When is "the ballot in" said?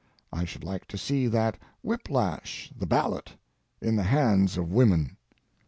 2.75-3.97